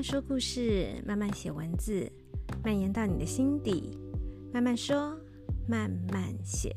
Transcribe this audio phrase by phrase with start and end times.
[0.00, 2.10] 慢说故事，慢慢写文字，
[2.64, 3.98] 蔓延到你的心底。
[4.50, 5.14] 慢慢说，
[5.68, 6.74] 慢慢写。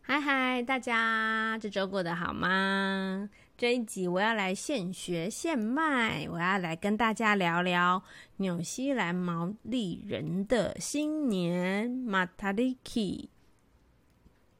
[0.00, 3.28] 嗨嗨，大家这周过得好吗？
[3.58, 8.02] 这一集我要来现学现卖，我要来跟大家聊聊
[8.36, 13.28] 纽西兰毛利人的新年 Matariki。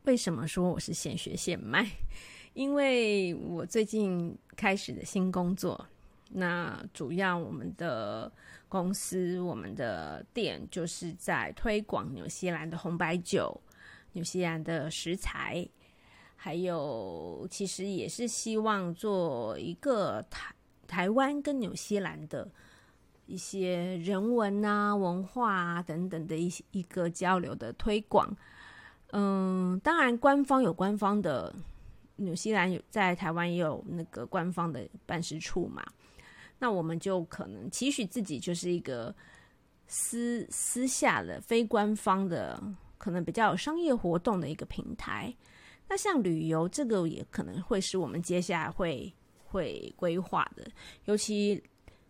[0.04, 1.90] 为什么说我是现学现卖？
[2.56, 5.78] 因为我最近开始的新工作，
[6.30, 8.32] 那主要我们的
[8.66, 13.60] 公司、我们的店就是在推广纽西兰的红白酒、
[14.12, 15.68] 纽西兰的食材，
[16.34, 20.54] 还有其实也是希望做一个台
[20.86, 22.50] 台湾跟纽西兰的
[23.26, 28.34] 一些人文啊、文化啊等等的一一个交流的推广。
[29.12, 31.54] 嗯，当然，官方有官方的，
[32.16, 35.84] 纽西兰有在台湾也有那个官方的办事处嘛。
[36.58, 39.14] 那我们就可能期许自己就是一个
[39.86, 42.58] 私私下的非官方的，
[42.96, 45.34] 可能比较有商业活动的一个平台。
[45.88, 49.12] 那像旅游这个也可能会是我们接下来会
[49.44, 50.66] 会规划的，
[51.04, 51.62] 尤其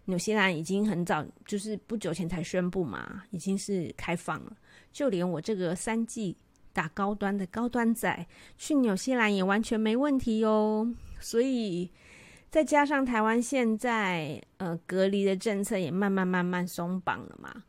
[0.05, 4.57] 纽西兰已经很早，就是不久前才宣布嘛，已经是开放了，
[4.93, 6.37] 就连我这个三季。
[6.77, 8.27] 打高端的高端仔
[8.59, 11.91] 去纽西兰也完全没问题哟，所以
[12.51, 17.65] 再加上台湾现在呃隔离的政策也慢慢慢慢松绑了嘛，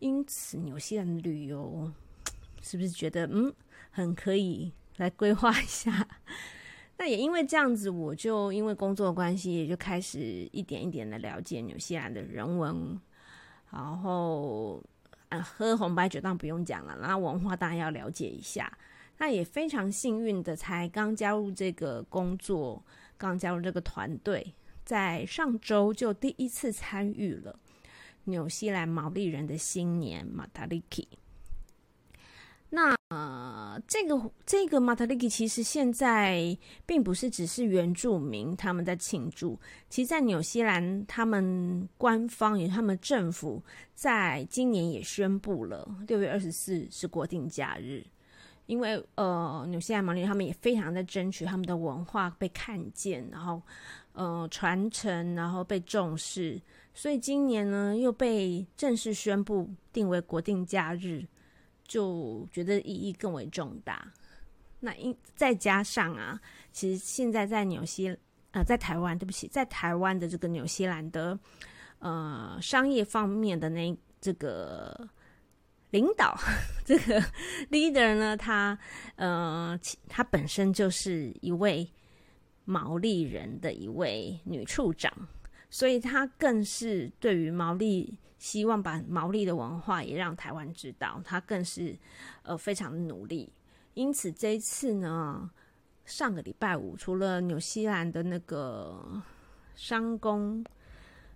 [0.00, 1.88] 因此纽西兰旅游
[2.60, 3.54] 是不是觉得嗯
[3.92, 6.08] 很可以来规划一下？
[6.98, 10.18] 那也因为这样子，我就因为工作关系，也就开始
[10.50, 13.00] 一点一点的了解纽西兰的人文，
[13.70, 14.82] 然后。
[15.42, 18.72] 喝红白酒当然不用讲了，那文化当然要了解一下。
[19.18, 22.82] 那也非常幸运的，才刚加入这个工作，
[23.16, 27.58] 刚加入这个团队，在上周就第一次参与了
[28.24, 31.06] 纽西兰毛利人的新年马塔利奇。
[32.70, 39.56] 那呃，这个这个 Matariki 其实现在并不是只是原住民他们在庆祝，
[39.88, 43.62] 其实，在纽西兰他们官方也他们政府
[43.94, 48.04] 在今年也宣布了六月二十四是国定假日，
[48.66, 53.62] 因为呃，纽西兰毛利他们也非常在争取他们的文化被看见，然后
[54.14, 56.60] 呃传承，然后被重视，
[56.92, 61.24] 所以今年呢又被正式宣布定为国定假日。
[61.86, 64.12] 就觉得意义更为重大。
[64.80, 68.16] 那因再加上啊，其实现在在纽西
[68.50, 71.38] 呃，在台湾，对不起，在台湾的这个纽西兰的
[71.98, 75.08] 呃商业方面的那这个
[75.90, 76.38] 领导，
[76.84, 77.20] 这个
[77.70, 78.78] leader 呢，他
[79.16, 81.90] 呃，他本身就是一位
[82.64, 85.10] 毛利人的一位女处长，
[85.70, 88.18] 所以他更是对于毛利。
[88.38, 91.96] 希望把毛利的文化也让台湾知道，他更是
[92.42, 93.52] 呃非常的努力。
[93.94, 95.50] 因此这一次呢，
[96.04, 99.22] 上个礼拜五，除了纽西兰的那个
[99.74, 100.62] 商工，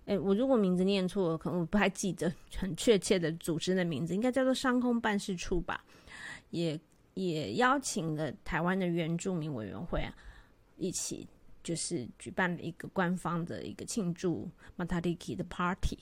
[0.05, 5.83] 哎，我如果名字念错，可能我不太记得很确切的组织的名字，应该叫做商工办事处吧。
[6.51, 6.79] 也
[7.15, 10.13] 也邀请了台湾的原住民委员会啊，
[10.77, 11.27] 一起
[11.63, 14.47] 就是举办了一个官方的一个庆祝
[14.77, 15.97] Matariki 的 party。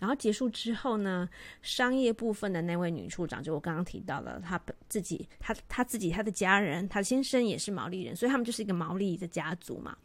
[0.00, 1.28] 然后结束之后呢，
[1.62, 9.96] 商业部分的那位女处长，就我刚刚提到了，她自己，她她自己，她的家人，她先生也是毛利人，所以他们就是一个毛利的家族嘛。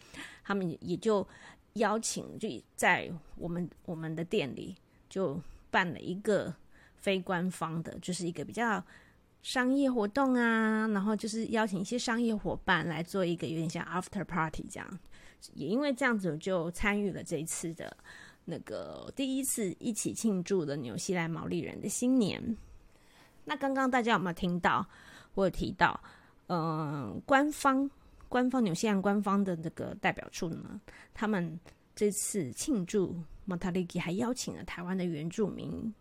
[0.44, 1.25] 他们也就
[1.73, 4.75] 邀请，就在我们我们的店里
[5.09, 5.41] 就
[5.72, 6.53] 办了一个
[6.97, 8.83] 非官方的，就是一个比较
[9.41, 15.00] 商业活动啊，然后就是邀请一些商业伙伴来做一个有点像 after party 这样。
[15.53, 17.95] 也因为这样子，就参与了这一次的。
[18.45, 22.56] 那个第一次一起庆祝的纽西兰毛利人的新年，
[23.44, 24.88] 那刚刚大家有没有听到？
[25.33, 26.00] 我有提到，
[26.47, 27.89] 嗯、呃，官方
[28.30, 30.80] 官方纽西兰官方的这个代表处呢，
[31.13, 31.59] 他们
[31.95, 33.15] 这次庆祝
[33.47, 35.94] Matariki 还邀请了台湾的原住民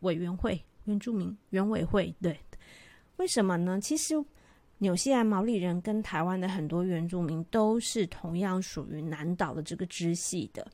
[0.00, 2.14] 委员会、原住民原委会。
[2.20, 2.38] 对，
[3.16, 3.80] 为什么呢？
[3.80, 4.14] 其实
[4.78, 10.66] 纽西兰毛利人跟台湾的很多原住民都是同样属于南岛的这个支系的。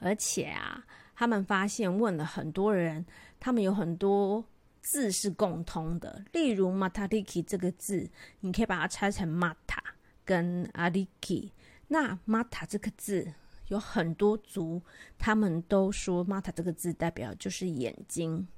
[0.00, 3.06] 而且啊，他们发现问了很多人，
[3.38, 4.44] 他们有很多
[4.82, 6.24] 字是共通的。
[6.32, 8.10] 例如 Matariki 这个字，
[8.40, 9.78] 你可以把它拆成 Mata
[10.24, 11.50] 跟 Ariki。
[11.88, 13.32] 那 Mata 这个字
[13.68, 14.82] 有很多族，
[15.18, 18.48] 他们都说 Mata 这个字代表就是眼睛。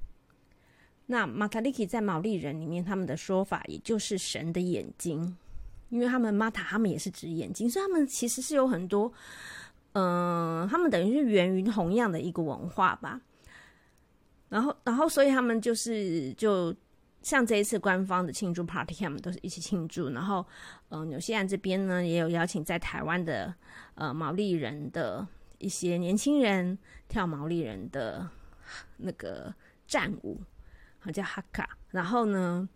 [1.07, 5.37] 那 Matariki 在毛利人里面，他们的说法也就是神的眼睛。
[5.89, 9.13] 因为他们玛塔他们也是指眼睛，所以他们其实是有很多，
[9.93, 13.21] 嗯、他们等于是源于同样的一个文化吧。
[14.49, 16.75] 然后，然后，所以他们就是就
[17.23, 20.11] 像这一次官方的庆祝 party，他们都是一起庆祝。
[20.11, 20.47] 然后，
[20.91, 23.55] 嗯、呃，纽西兰这边呢也有邀请在台湾的
[23.95, 25.27] 呃毛利人的
[25.59, 26.77] 一些年轻人
[27.09, 28.29] 跳毛利人的
[28.99, 29.55] 那个
[29.87, 30.41] 战舞，
[30.99, 31.79] 好叫哈卡。
[31.91, 32.69] 然后呢，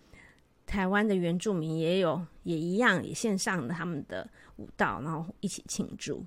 [0.64, 4.26] 台湾的原住民也有，也一样，也献上了他们的
[4.56, 6.24] 舞蹈，然后一起庆祝。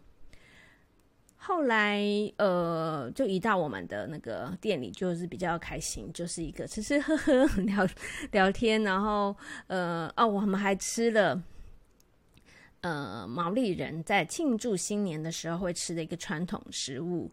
[1.39, 2.03] 后来，
[2.37, 7.87] 呃，就移到我们的那个店里，就是比较开心，就是一个吃吃喝喝聊
[8.31, 9.35] 聊天，然后，
[9.67, 11.41] 呃，哦，我们还吃了，
[12.81, 17.31] 呃，毛利人在庆祝新年的时候会吃的一个传统食物。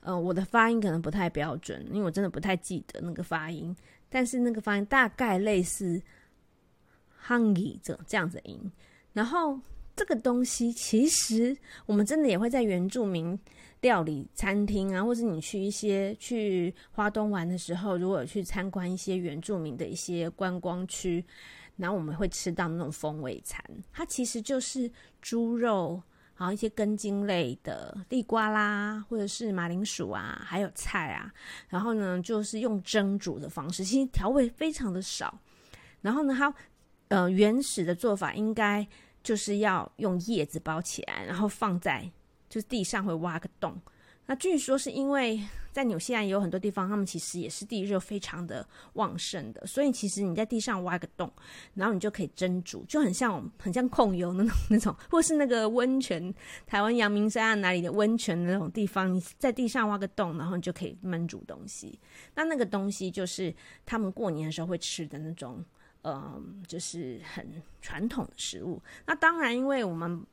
[0.00, 3.74] 呃，我的发音可能不太标准，因为我真的不太记得那个发音，
[4.08, 6.02] 但是那个发音大概类似。
[7.28, 8.70] hungy 这这样子音，
[9.12, 9.58] 然后
[9.96, 11.56] 这个东西其实
[11.86, 13.36] 我们真的也会在原住民
[13.80, 21.24] 料理餐厅啊，或者你去一些去花东玩的时候，如果去参观一些原住民的一些观光区，
[21.76, 24.90] 然后我们会吃到那种风味餐，它其实就是
[25.22, 26.02] 猪肉，
[26.36, 31.32] 然后一些根茎类的地瓜啦，或者是马铃薯啊，还有菜啊，
[31.68, 35.40] 然后呢就是用蒸煮的方式，其实调味非常的少，
[36.02, 36.54] 然后呢它。
[37.08, 38.84] 呃，原始的做法应该
[39.26, 42.08] 就是要用叶子包起来，然后放在
[42.48, 43.76] 就是地上会挖个洞。
[44.24, 45.40] 那据说是因为
[45.72, 51.28] 在纽西兰有很多地方，他们其实也是地热非常的旺盛的，所以其实你在地上挖个洞，
[51.74, 56.32] 然后你就可以蒸煮，就很像很像控油那种那种，或是那个温泉，
[56.64, 61.98] 台湾阳明山啊哪里的温泉那种地方，你在地上挖个洞，然后你就可以焖煮东西。
[62.36, 63.52] 那那个东西就是
[63.84, 65.64] 他们过年的时候会吃的那种。
[66.08, 67.44] 嗯，就是很
[67.82, 68.80] 传统的食物。
[69.06, 70.24] 那当然，因为我们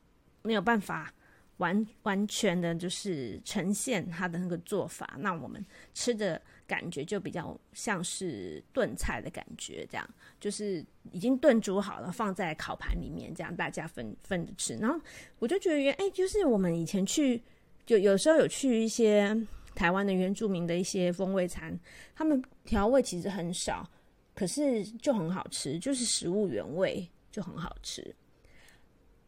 [0.44, 1.12] 没有办法
[1.58, 5.16] 完完全的，就是呈现它的那个做法。
[5.18, 5.66] 那我们
[5.96, 10.08] 吃的感觉就比较像是炖菜的感觉，这样
[10.40, 14.76] 就是已经炖煮好了，放在烤盘里面，这样大家分分着吃。
[14.76, 15.02] 然后
[15.40, 17.42] 我就觉得，哎，就是我们以前去，
[17.84, 19.36] 就有时候有去一些
[19.74, 21.80] 台湾的原住民的一些风味餐，
[22.16, 23.90] 他们调味其实很少。
[24.36, 28.16] 可是就很好吃，就是食物原味就很好吃。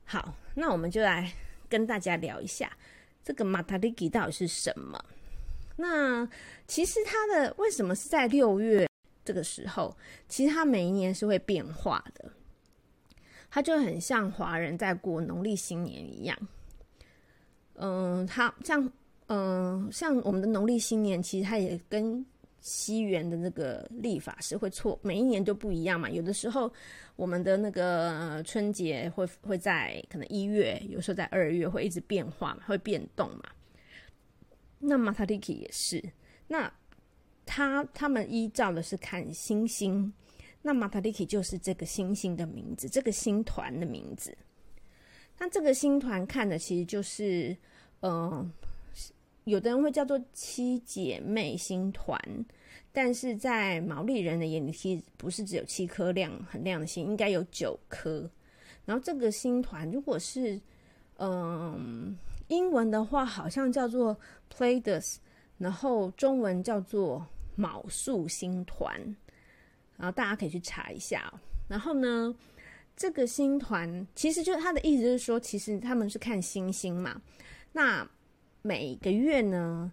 [0.03, 1.31] 好，那我们就来
[1.69, 2.71] 跟大家聊一下
[3.23, 5.03] 这个马塔里基到底是什么。
[5.75, 6.27] 那
[6.67, 8.89] 其实它的为什么是在六月
[9.23, 9.95] 这个时候？
[10.27, 12.31] 其实它每一年是会变化的，
[13.51, 16.37] 它就很像华人在过农历新年一样。
[17.75, 18.91] 嗯，它像
[19.27, 22.25] 嗯像我们的农历新年，其实它也跟。
[22.65, 26.09] 西元的那个历法是会错，每一年都不一样嘛。
[26.09, 26.71] 有的时候
[27.15, 33.43] 我们的那个春节会会在可能一月，有时候在二月会一直变化嘛，会变动嘛。
[34.79, 36.03] 那马塔里基也是，
[36.47, 36.73] 那
[37.45, 40.11] 他他们依照的是看星星，
[40.63, 44.35] 那马塔里基就是这个星星的名字，这个星团的名字。
[45.37, 47.55] 那这个星团看的其实就是，
[48.01, 48.51] 嗯、
[49.45, 52.19] 有的人会叫做七姐妹星团，
[52.91, 58.29] 但是在毛利人的眼里，其实不是只有七颗亮很亮的星，应该有九颗。
[58.85, 60.59] 然后这个星团，如果是
[61.17, 62.17] 嗯
[62.49, 64.15] 英文的话，好像叫做
[64.51, 65.15] Pleiades，
[65.57, 67.25] 然后中文叫做
[67.55, 69.15] 昴宿星团。
[69.97, 71.39] 然后大家可以去查一下哦。
[71.67, 72.35] 然后呢，
[72.97, 77.21] 这个星团其实就是他的意思，就是说，其实他们是看星星嘛。
[77.71, 78.07] 那
[78.65, 79.91] 每个月呢，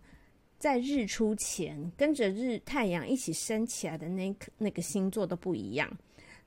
[0.58, 5.94] 在日出前跟着日太阳一起升起来的那那个星座都不一样，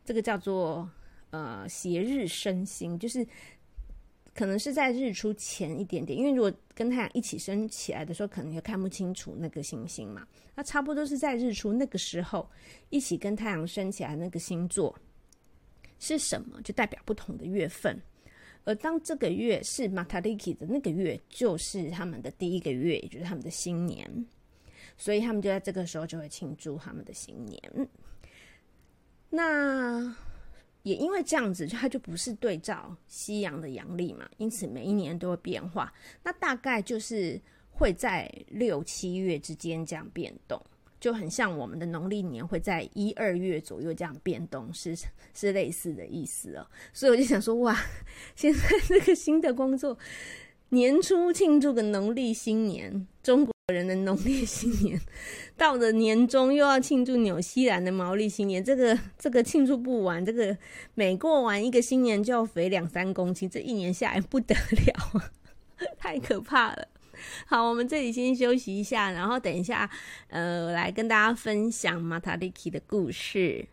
[0.03, 0.89] 这个叫做
[1.29, 3.23] 呃斜日升星，就是
[4.33, 10.27] 可能是在日出前一点点，因为如果跟太阳一起升起来的时候，可能就看不清楚那个星星嘛。
[10.55, 12.49] 那差不多是在日出那个时候
[12.89, 14.97] 一起跟太阳升起来那个星座
[15.99, 18.01] 是什么，就代表不同的月份。
[18.65, 24.25] 而当这个月是马塔里基的那个月，就是他们的第一个月，也就是他们的新年，
[24.97, 27.61] 所以他们就在这个时候就会庆祝他们的新年。
[29.29, 30.15] 那
[30.83, 35.93] 也因为这样子，它就不是对照西洋的阳历嘛，因此每一年都会变化。
[36.23, 37.39] 那大概就是
[37.71, 40.59] 会在六七月之间这样变动。
[41.05, 44.97] 就很像我们的农历年会在一二月左右这样变动，是
[45.35, 46.65] 是类似的意思哦。
[46.93, 47.79] 所以我就想说，哇，
[48.35, 49.99] 现在这个新的工作，
[50.69, 54.99] 年初庆祝个农历新年，中国人的农历新年，
[55.55, 60.57] 到了年终又要庆祝纽西兰的毛利新年，这个这个庆祝不完，这个
[60.95, 65.31] 每过完一个新年就要肥两三公斤，这一年下来不得了，
[65.99, 66.87] 太可怕了。
[67.47, 69.89] 好，我们这里先休息一下，然后等一下，
[70.27, 73.67] 呃，来跟大家分享马塔里奇的故事。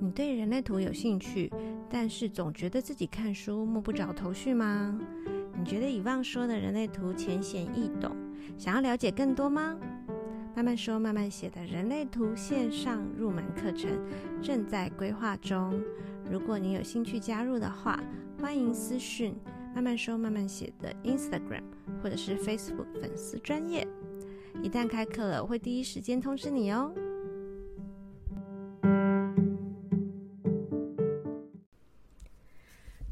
[0.00, 1.52] 你对人类图有兴趣，
[1.90, 4.98] 但是总觉得自己看书摸不着头绪吗？
[5.56, 8.14] 你觉得以往说的人类图浅显易懂，
[8.58, 9.76] 想要了解更多吗？
[10.54, 13.90] 慢慢说，慢慢写的人类图线上入门课程
[14.40, 15.82] 正在规划中。
[16.30, 18.02] 如果你有兴趣加入的话，
[18.40, 19.34] 欢迎私讯
[19.74, 21.62] 慢慢说慢慢写的 Instagram
[22.02, 23.86] 或者是 Facebook 粉丝专业。
[24.62, 26.92] 一旦开课了，我会第一时间通知你哦。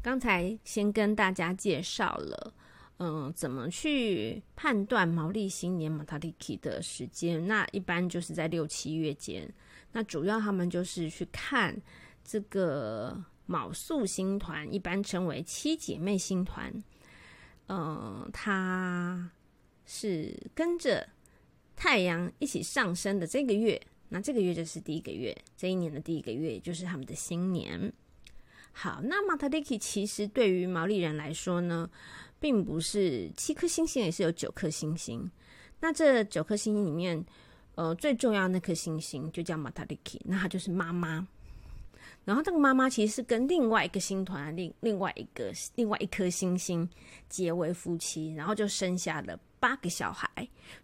[0.01, 2.53] 刚才先跟大家介绍了，
[2.97, 7.47] 嗯，怎么去判断毛利新年马塔里奇的时间？
[7.47, 9.47] 那一般就是在六七月间。
[9.91, 11.79] 那主要他们就是去看。
[12.23, 16.71] 这个昴宿星团一般称为七姐妹星团，
[17.67, 19.29] 嗯、呃，它
[19.85, 21.07] 是跟着
[21.75, 27.91] 太阳一起上升的这个月，那这个月就是第一个月，这一年的第一个月，就是他们的新年。
[28.71, 31.89] 好，那马塔里奇其实对于毛利人来说呢，
[32.39, 35.29] 并不是七颗星星，也是有九颗星星。
[35.81, 37.23] 那这九颗星星里面，
[37.75, 41.27] 呃，最重要那颗星星就叫马塔里奇，那它就是妈妈。
[42.25, 46.89] 然后这个妈妈其实是跟另外一个星团另另外一个另外一颗星星
[47.27, 50.29] 结为夫妻，然后就生下了八个小孩。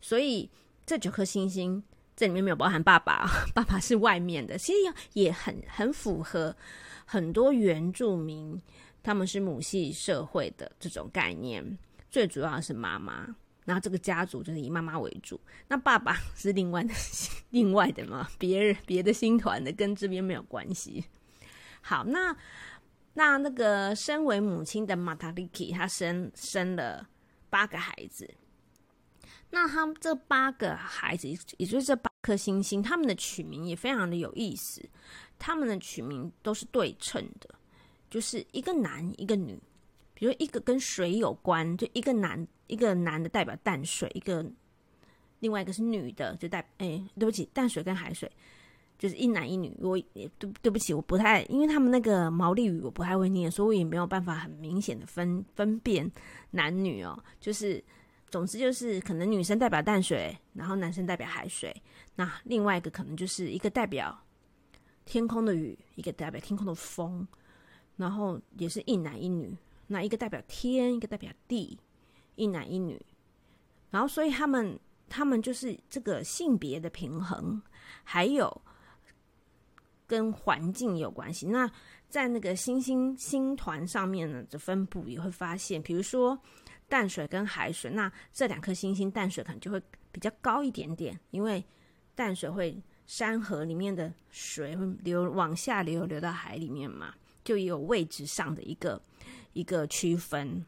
[0.01, 0.50] 所以
[0.86, 1.81] 这九颗星星
[2.15, 4.58] 这里面没有包含爸爸， 爸爸是外面的。
[4.58, 6.55] 其实也很很符合
[7.05, 8.62] 很多原住民
[9.01, 11.77] 他们是母系社会的这种概念。
[12.12, 13.34] 最主要的是妈妈，
[13.65, 15.39] 然后这个家族就是以妈妈为主。
[15.67, 16.93] 那爸爸是另外的
[17.51, 21.05] 另外的嘛，别人别的星团的，跟这边没有关系。
[21.81, 22.36] 好，那
[23.13, 27.07] 那那个身为母亲的马塔里奇，她生生了
[27.50, 28.29] 八个孩子。
[29.51, 34.88] 那他们这八个孩子，也就是这八颗星星，他们的取名也非常的有意思。
[35.39, 37.50] 他们的取名都是对称的，
[38.12, 39.59] 就是一个男一个女。
[40.13, 44.45] 比如一个跟水有关，就一个男一个男的代表淡水，一个
[45.39, 48.29] 另外一个是女的，就代哎，对不起，淡水跟海水。
[48.99, 56.11] 就是一男一女，我也对对不起，我不太，因为他们那个毛利语我不太会念，所以我也没有办法很明显的分分辨
[56.51, 57.17] 男女哦。
[57.39, 57.81] 就是，
[58.29, 61.73] 总之就是可能女生代表淡水，然后男生代表海水，
[62.15, 64.21] 那另外一个可能就是一个代表
[65.05, 67.25] 天空的雨，一个代表天空的风，
[67.95, 69.55] 然后也是一男一女，
[69.87, 71.79] 那一个代表天，一个代表地，
[72.35, 73.01] 一男一女，
[73.91, 74.77] 然后所以他们
[75.07, 77.61] 他们就是这个性别的平衡，
[78.03, 78.61] 还有。
[80.09, 81.45] 跟环境有关系。
[81.45, 81.71] 那
[82.09, 86.35] 在那个星星星团上面呢的分布也会发现，比如说
[86.87, 89.79] 淡水跟海水，那这两颗星星淡水可能就会
[90.11, 91.63] 比较高一点点，因为
[92.15, 92.75] 淡水会
[93.05, 97.13] 山河里面的水会流往下流，流到海里面嘛，
[97.43, 98.99] 就有位置上的一个
[99.53, 100.65] 一个区分。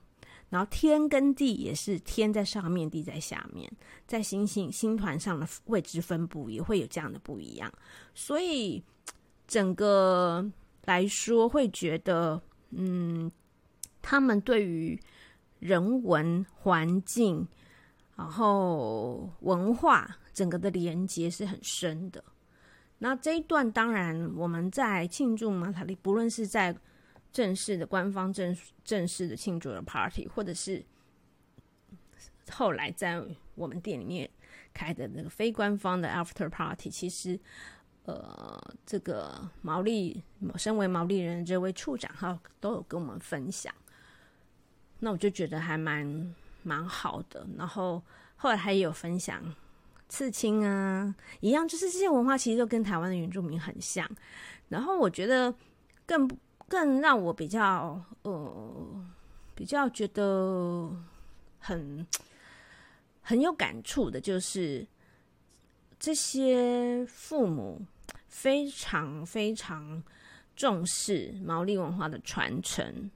[0.49, 3.71] 然后天跟地也是天在上面，地在下面，
[4.05, 7.73] 在星星星团上的位置分布也会有这样的不一样，
[8.13, 8.83] 所以。
[9.51, 10.49] 整个
[10.85, 13.29] 来说，会觉得，嗯，
[14.01, 14.97] 他们对于
[15.59, 17.45] 人文环境，
[18.15, 22.23] 然后文化整个的连接是很深的。
[22.99, 26.73] 那这一段，当然我们在庆祝马塔利，不论是在
[27.33, 28.55] 正式的官方正
[28.85, 30.81] 正式的庆祝的 party，或者是
[32.49, 33.21] 后来在
[33.55, 34.29] 我们店里面
[34.73, 37.37] 开的那个非官方的 after party，其实。
[38.05, 40.23] 呃，这个毛利，
[40.55, 43.71] 身为毛利人这位处长，他都有跟我们分享，
[44.99, 47.45] 那我就觉得还蛮蛮好的。
[47.55, 48.01] 然后
[48.37, 49.43] 后来还有分享
[50.09, 54.09] 刺青啊，一样，就是这些文化其实都跟台湾的原住民很像。
[54.67, 55.53] 然后我觉得
[56.07, 56.27] 更
[56.67, 59.05] 更让我比较呃
[59.53, 60.91] 比较觉得
[61.59, 62.07] 很
[63.21, 64.87] 很有感触的，就是。
[66.01, 67.79] 这些父母
[68.27, 70.01] 非常非常
[70.55, 73.11] 重视毛利文化的传承，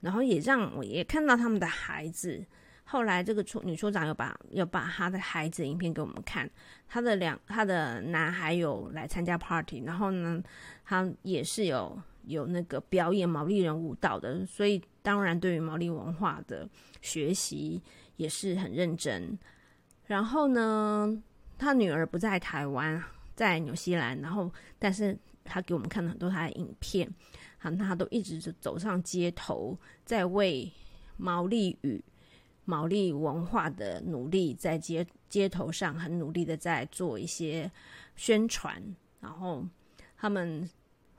[0.00, 2.46] 然后也让我也看到他们的孩子。
[2.84, 6.48] 后来这个处女处长又把又把他的孩子影片给我们看，
[6.86, 10.40] 他的两他的男孩有来参加 party，然后呢，
[10.84, 16.68] 他也是有有那个表演毛利人舞蹈的，所以当然对于毛利文化的
[17.02, 17.82] 学习
[18.14, 19.36] 也是很认真。
[20.06, 21.20] 然后呢，
[21.58, 23.02] 他女儿不在台湾，
[23.34, 27.12] 在纽西兰，然后但是他给我们看了很多他的影片，
[27.58, 30.72] 好，他都一直走上街头，在为
[31.16, 32.02] 毛利语、
[32.64, 37.70] 毛利文化的努力，在街街头上很努力的在做一些
[38.16, 38.82] 宣传，
[39.20, 39.66] 然后
[40.16, 40.66] 他们。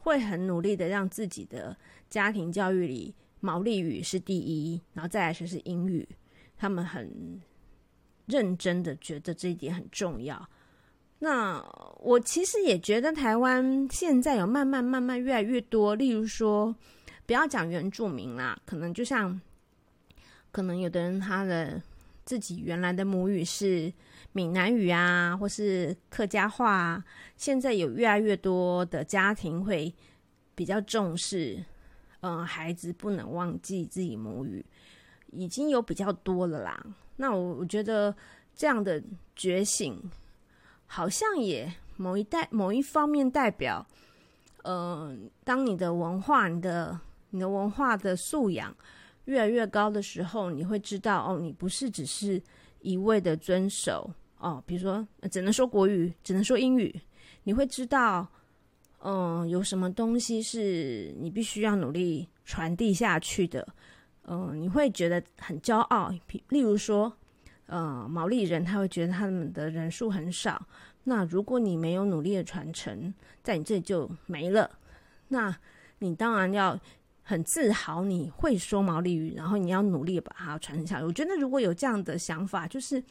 [0.01, 1.75] 会很努力的让自己的
[2.10, 6.08] 家庭教育里毛利语是第一，然后再来就是英语。
[6.58, 7.39] 他们很
[8.29, 10.48] 认真的觉得这一点很重要。
[11.19, 11.62] 那
[12.00, 16.74] 我其实也觉得台湾现在有慢慢慢慢越来越多，例如说
[17.25, 19.41] 不要讲原住民啦，可能就像
[20.51, 21.81] 可能有的人他的
[22.24, 23.91] 自己原来的母语是。
[24.31, 27.03] 闽南语啊，或是客家话啊，
[27.36, 29.91] 现在有越来越多的家庭会
[30.53, 31.65] 比较重视，
[32.19, 34.63] 嗯，孩子不能忘记自己母语，
[35.31, 36.86] 已经有比较多了啦。
[37.19, 38.15] 那我我觉得
[38.55, 39.03] 这样的
[39.35, 40.01] 觉醒，
[40.88, 43.85] 好像也某一代某一方面代表，
[44.63, 46.99] 嗯，当你的文化、你的
[47.29, 48.73] 你的文化的素养
[49.25, 52.41] 越来越高的时候，你会知道哦，你不是只是。
[52.81, 56.97] 一味的遵守哦，比如说只能说国语，只能说英语，
[57.43, 58.25] 你会知道，
[59.03, 63.67] 嗯，有什么东西是你必须要努力传递下去的，
[64.29, 66.13] 嗯，你会觉得很骄傲。
[66.50, 67.12] 例如说，
[67.65, 70.65] 呃，毛利人他会觉得他们的人数很少，
[71.03, 74.69] 那如果你没有努力的传承，在你这里就没了，
[75.27, 75.57] 那
[75.98, 76.79] 你当然要。
[77.21, 81.05] 很自豪你会说毛利语，然后你要努力把它传承下来。
[81.05, 83.03] 我觉得如果有这样的想法，就是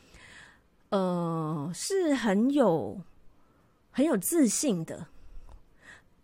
[0.88, 3.00] 呃，是很有
[3.92, 5.06] 很有自信的，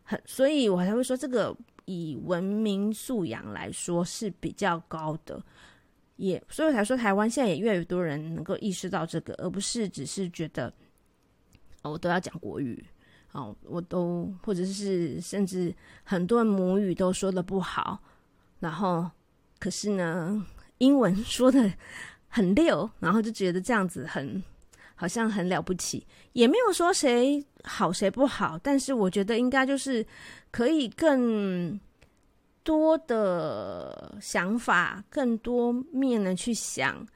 [0.03, 5.43] 很，所以我才会说这个以文明素养来说是比较高的，
[6.17, 10.73] 也所以我才说台湾现在也越来越多人能够意识到这个，而不是只是觉得
[11.83, 12.85] 哦，我都要讲国语。
[13.33, 18.01] 哦，我都或者是甚至很多母语都说的不好，
[18.61, 19.11] 然后
[19.59, 20.47] 可是呢，
[20.79, 21.69] 英文 说的
[22.29, 24.41] 很溜，然后就觉得这样子很
[25.05, 30.05] 好像很了不起，也没有说谁好谁不好，但是我觉得应该就是
[30.51, 31.79] 可以更
[32.63, 37.07] 多的想法，更多面的去想。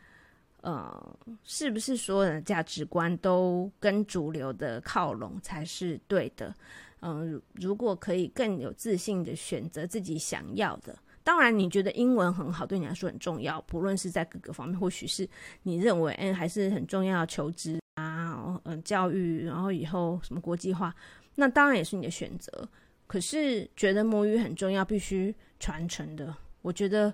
[0.60, 6.54] 呃，是不是所有的价值观都跟主流的靠拢才是对的？
[7.00, 10.94] 嗯、呃，如果可以更有自信的选择自己想要的，
[11.28, 15.28] 当然你觉得英文很好，对你来说很重要，不论是在各个方面，或许是
[15.64, 20.94] 你认为，嗯，还是很重要，求职啊，嗯，教育，然后以后什么国际化，
[21.34, 22.66] 那当然也是你的选择。
[23.06, 27.12] 可是觉得母语很重要，必须传承的，我觉得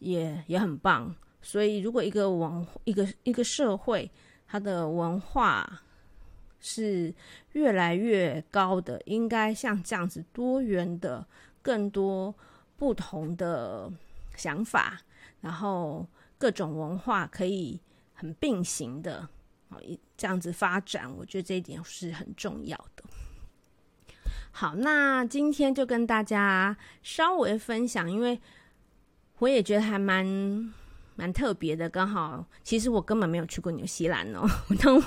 [0.00, 1.16] 也也很棒。
[1.40, 4.10] 所以，如果一个文一个一个社会，
[4.46, 5.82] 它的文化
[6.60, 7.14] 是
[7.52, 11.26] 越来越高的，应该像这样子多元的、
[11.62, 12.34] 更多
[12.82, 13.88] 不同的
[14.34, 15.00] 想法，
[15.40, 16.04] 然后
[16.36, 17.80] 各种文化可以
[18.12, 19.28] 很并行的，
[19.68, 19.78] 啊，
[20.16, 23.04] 这样子发展，我觉得这一点是很重要的。
[24.50, 28.40] 好，那今天就跟大家稍微分享，因为
[29.38, 30.74] 我也觉得还蛮。
[31.14, 34.48] 蛮特别的，刚好其实我根本没有去过纽西兰哦。
[34.80, 35.02] 当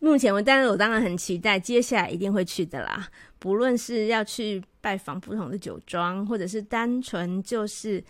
[0.00, 3.08] 目前我，但是我当然很期待，接下来一定会去的啦。
[3.38, 8.02] 不论是要去拜访不同的酒庄，或者是单纯就是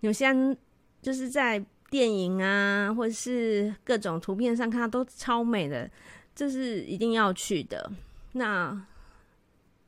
[0.00, 0.56] 纽西兰，
[1.02, 5.90] 就是在电影啊，或者是各种图片上看到都超美的，
[6.34, 7.90] 这是一定要去的。
[8.32, 8.86] 那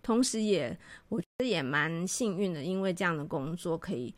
[0.02, 0.76] 同时也
[1.08, 4.14] 我觉得也蛮幸运的，因为这样的工作可以。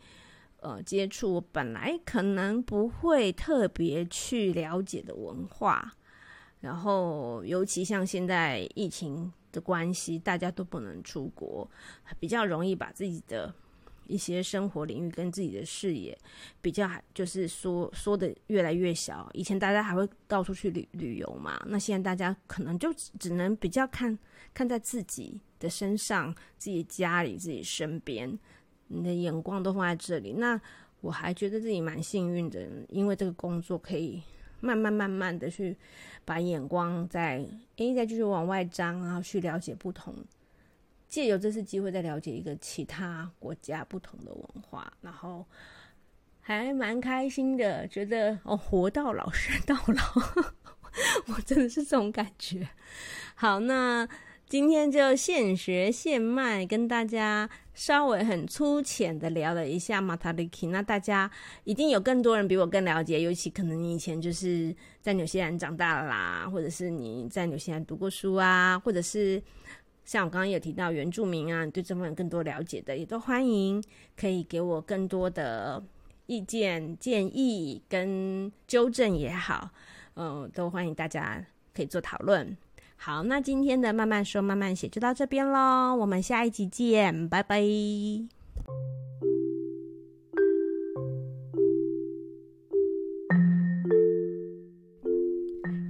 [0.63, 5.93] 呃，接触本来可能不会特别去了解的文化，
[6.61, 11.69] 然后尤其像现在疫情的关系，大家都不能出国，
[12.21, 13.53] 比较容易把自己的
[14.07, 16.17] 一些生活领域跟自己的视野
[16.61, 19.29] 比较就是缩缩的越来越小。
[19.33, 24.17] 以前大家还会到处去旅旅游嘛，那现在大家可能就只能比较看
[24.55, 28.39] 看在自己的身上，自己家里，自己身边。
[28.93, 30.61] 你的眼光都放在这里，那
[31.01, 34.23] 我还觉得自己蛮幸运的，因为这个工作可以
[34.61, 35.77] 慢慢慢慢的去
[36.25, 37.45] 把眼光再
[37.77, 40.15] 诶再继续往外张，然后去了解不同，
[41.09, 45.45] 借由这次机会再了解一个其他国家不同的文化，然后
[46.41, 50.53] 还蛮开心的，觉得哦活到老学到老，
[51.35, 52.69] 我真的是这种感觉。
[53.35, 54.07] 好，那
[54.47, 57.51] 今天就现学现卖跟大家。
[57.75, 61.31] 稍微很粗浅的聊了一下 Matariki，那大家
[61.65, 69.43] 一定有更多人比我更了解，尤其可能你以前就是在纽西兰长大啦，或者是你在纽西兰读过书啊，或者是
[70.05, 73.83] 像我刚刚有提到原住民啊，对这方面更多了解的，也都欢迎
[74.17, 75.83] 可以给我更多的
[76.27, 79.71] 意见建议跟纠正也好，
[80.15, 81.43] 嗯、都欢迎大家
[81.75, 82.55] 可以做讨论。
[83.05, 87.61] 好，那今天的慢慢说慢慢写就到这边喽，我们下一集见，拜拜。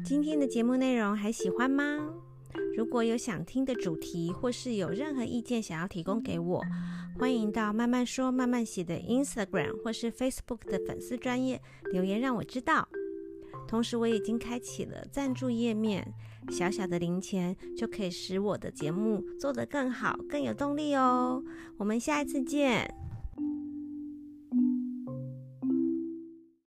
[0.03, 1.99] 今天的节目内容还喜欢吗？
[2.79, 6.63] 如果有想听的主题，或是有任何意见想要提供给我，
[7.19, 11.61] 欢迎到慢慢说慢慢写的 Instagram 或是 Facebook 的粉丝专业
[11.93, 12.89] 留言让我知道。
[13.69, 16.11] 同时，我已经开启了赞助页面。
[16.51, 21.43] 小小的零钱就可以使我的节目做得更好，更有动力哦。
[21.77, 23.02] 我们下一次见。